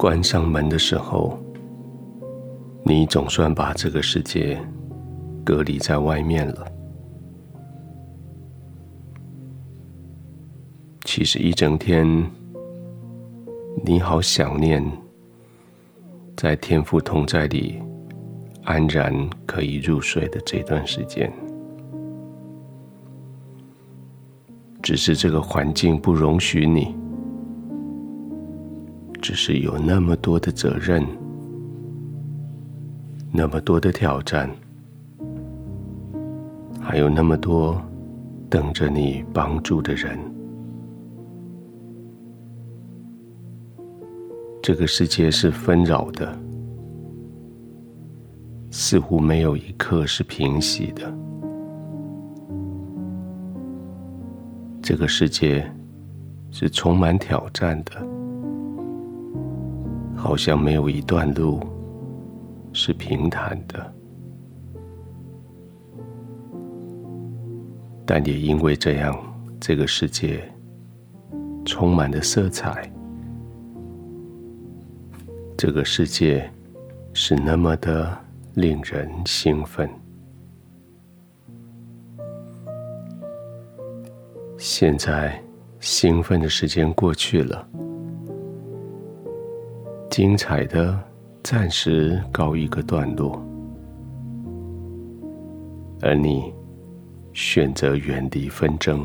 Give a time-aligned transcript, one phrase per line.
[0.00, 1.38] 关上门的时候，
[2.84, 4.58] 你总算把这个世界
[5.44, 6.66] 隔离在外面了。
[11.04, 12.08] 其实一整天，
[13.84, 14.82] 你好想念
[16.34, 17.78] 在天父同在里
[18.64, 19.14] 安然
[19.44, 21.30] 可以入睡的这段时间。
[24.80, 26.96] 只是这个环境不容许你，
[29.30, 31.06] 只是有那么多的责任，
[33.30, 34.50] 那么多的挑战，
[36.80, 37.80] 还有那么多
[38.48, 40.18] 等着你帮助的人。
[44.60, 46.36] 这个世界是纷扰的，
[48.72, 51.02] 似乎没有一刻是平息的。
[54.82, 55.64] 这个世界
[56.50, 58.04] 是充满挑战的，
[60.20, 61.60] 好像没有一段路
[62.74, 63.94] 是平坦的。
[68.04, 69.18] 但也因为这样，
[69.58, 70.46] 这个世界
[71.64, 72.92] 充满了色彩。
[75.56, 76.48] 这个世界
[77.14, 78.14] 是那么的
[78.54, 79.88] 令人兴奋。
[84.58, 85.42] 现在，
[85.80, 87.66] 兴奋的时间过去了，
[90.20, 91.02] 精彩的
[91.42, 93.42] 暂时告一个段落，
[96.02, 96.52] 而你
[97.32, 99.02] 选择远离纷争，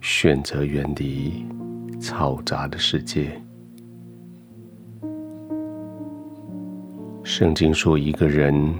[0.00, 1.44] 选择远离
[2.00, 3.32] 嘈杂的世界。
[7.24, 8.72] 圣经说，一个人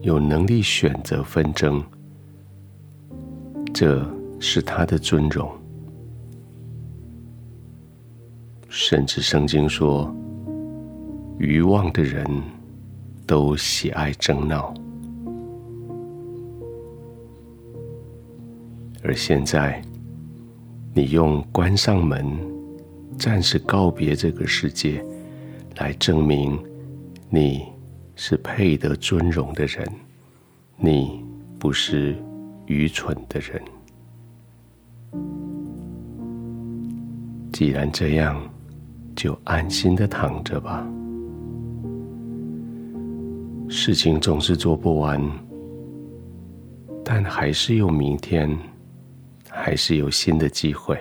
[0.00, 1.82] 有能力选择纷争，
[3.74, 5.50] 这是他的尊荣。
[8.80, 10.08] 甚至圣经说，
[11.36, 12.24] 愚妄的人
[13.26, 14.72] 都喜爱争闹。
[19.02, 19.82] 而现在，
[20.94, 22.24] 你用关上门，
[23.18, 25.04] 暂时告别这个世界，
[25.78, 26.56] 来证明。
[27.28, 27.64] 你
[28.14, 29.84] 是配得尊荣的人，
[30.76, 31.24] 你
[31.58, 32.16] 不是
[32.66, 33.60] 愚蠢的人。
[37.52, 38.40] 既然这样，
[39.18, 40.86] 就安心的躺着吧。
[43.68, 45.20] 事情总是做不完，
[47.04, 48.48] 但还是有明天，
[49.50, 50.96] 还是有新的机会。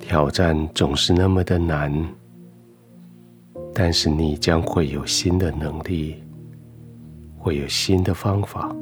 [0.00, 1.92] 挑战总是那么的难。
[3.76, 6.14] 但是你将会有新的能力，
[7.36, 8.72] 会有新的方法，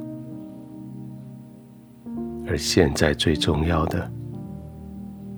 [2.47, 4.13] 而现在最重要的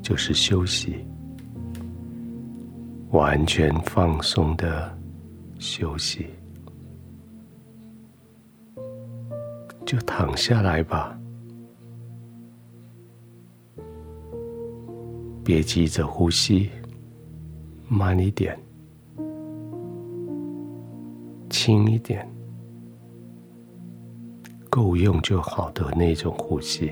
[0.02, 1.06] 就是休息，
[3.14, 4.98] 完全放松的
[5.60, 6.26] 休息，
[9.86, 11.16] 就躺下来吧，
[15.44, 16.68] 别急着呼吸，
[17.86, 18.58] 慢一点。
[21.48, 22.28] 轻一点，
[24.68, 26.90] 够用就好的那种呼吸。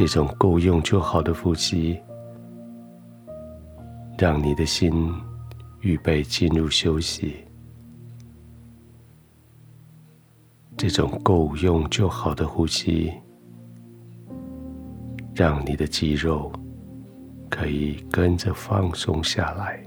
[0.00, 2.00] 这种够用就好的呼吸，
[4.16, 4.90] 让你的心
[5.82, 7.36] 预备进入休息。
[10.74, 13.12] 这种够用就好的呼吸，
[15.34, 16.50] 让你的肌肉。
[17.50, 19.84] 可以跟着放松下来，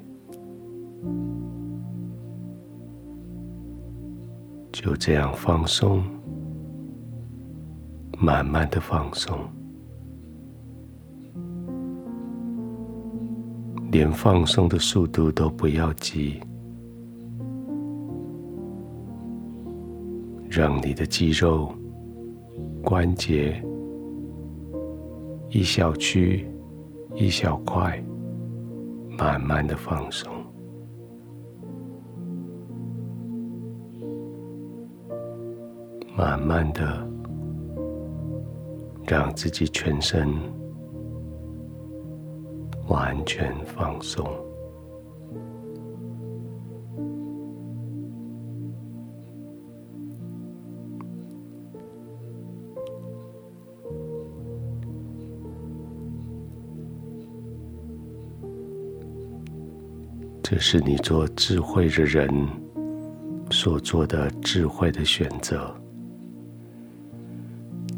[4.72, 6.04] 就这样放松，
[8.20, 9.40] 慢慢的放松，
[13.94, 16.42] 连放松的速度都不要急，
[20.50, 21.72] 让你的肌肉、
[22.84, 23.64] 关节
[25.50, 26.46] 一小区。
[27.16, 28.04] 一小块，
[29.20, 30.34] 慢慢的放松，
[36.18, 37.08] 慢慢的
[39.06, 40.28] 让自己全身
[42.94, 44.24] 完全放松。
[60.44, 62.30] 这是你做智慧的人
[63.50, 65.76] 所做的智慧的选择。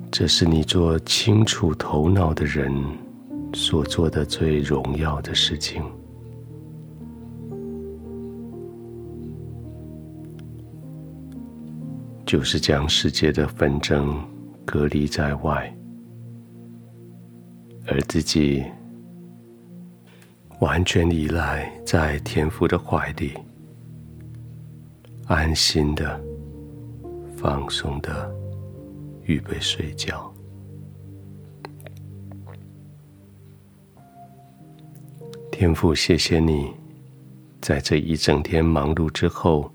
[0.10, 2.74] 这是你做清楚头脑的人
[3.58, 5.82] 所做的最荣耀的事情，
[12.26, 14.22] 就是将世界的纷争
[14.66, 15.74] 隔离在外，
[17.88, 18.62] 而自己
[20.60, 23.32] 完全依赖在天父的怀里，
[25.28, 26.22] 安心的、
[27.38, 28.36] 放松的。
[29.28, 30.35] 预备睡觉。
[35.66, 36.72] 天父，谢谢你，
[37.60, 39.68] 在这一整天忙碌之后，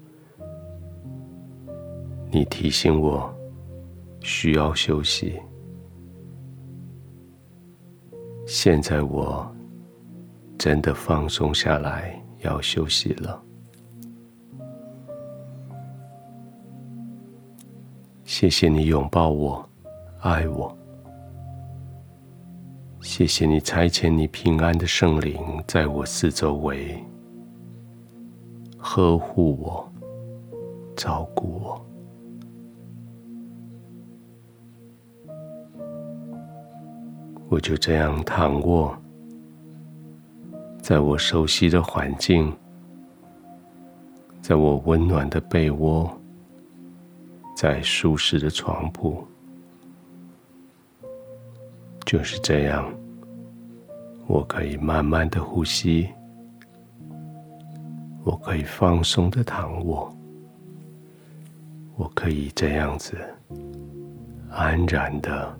[2.31, 3.29] 你提醒我
[4.21, 5.35] 需要休息。
[8.47, 9.53] 现在我
[10.57, 13.43] 真的放松下来，要休息了。
[18.23, 19.69] 谢谢你拥抱我，
[20.21, 20.80] 爱我。
[23.03, 27.03] 谢谢你差遣你平安的圣灵在我四周围，
[28.79, 29.93] 呵护我，
[30.97, 31.87] 照顾我。
[37.49, 38.97] 我就这样躺卧，
[40.81, 42.53] 在我熟悉的环境，
[44.41, 46.11] 在我温暖的被窝。
[47.57, 49.23] 在舒适的床铺，
[52.11, 52.93] 就是这样，
[54.27, 56.09] 我可以慢慢的呼吸，
[58.25, 60.13] 我可以放松的躺卧，
[61.95, 63.17] 我可以这样子
[64.51, 65.57] 安然的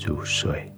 [0.00, 0.71] 入睡。